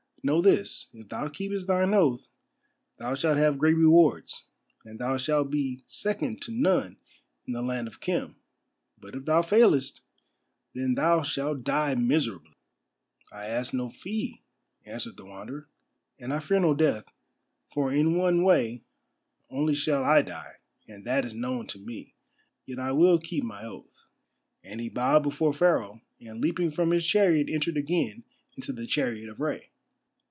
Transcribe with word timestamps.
"Know 0.23 0.39
this, 0.39 0.87
if 0.93 1.09
thou 1.09 1.29
keepest 1.29 1.65
thine 1.65 1.95
oath 1.95 2.29
thou 2.97 3.15
shalt 3.15 3.37
have 3.37 3.57
great 3.57 3.75
rewards, 3.75 4.45
and 4.85 4.99
thou 4.99 5.17
shalt 5.17 5.49
be 5.49 5.81
second 5.87 6.43
to 6.43 6.51
none 6.51 6.97
in 7.47 7.53
the 7.53 7.63
land 7.63 7.87
of 7.87 7.99
Khem, 7.99 8.35
but 8.99 9.15
if 9.15 9.25
thou 9.25 9.41
failest, 9.41 10.01
then 10.75 10.93
thou 10.93 11.23
shalt 11.23 11.63
die 11.63 11.95
miserably." 11.95 12.53
"I 13.31 13.47
ask 13.47 13.73
no 13.73 13.89
fee," 13.89 14.43
answered 14.85 15.17
the 15.17 15.25
Wanderer, 15.25 15.67
"and 16.19 16.31
I 16.31 16.37
fear 16.37 16.59
no 16.59 16.75
death, 16.75 17.11
for 17.73 17.91
in 17.91 18.15
one 18.15 18.43
way 18.43 18.83
only 19.49 19.73
shall 19.73 20.03
I 20.03 20.21
die, 20.21 20.57
and 20.87 21.03
that 21.03 21.25
is 21.25 21.33
known 21.33 21.65
to 21.65 21.79
me. 21.79 22.13
Yet 22.67 22.77
I 22.77 22.91
will 22.91 23.17
keep 23.17 23.43
my 23.43 23.65
oath." 23.65 24.05
And 24.63 24.79
he 24.79 24.87
bowed 24.87 25.23
before 25.23 25.51
Pharaoh, 25.51 25.99
and 26.19 26.39
leaping 26.41 26.69
from 26.69 26.91
his 26.91 27.07
chariot 27.07 27.49
entered 27.49 27.75
again 27.77 28.23
into 28.55 28.71
the 28.71 28.85
chariot 28.85 29.27
of 29.27 29.39
Rei. 29.39 29.69